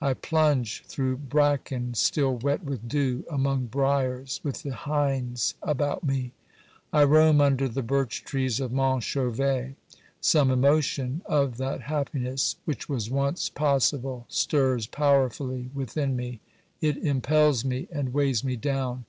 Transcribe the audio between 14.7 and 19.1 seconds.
powerfully within me; it impels me and weighs me down.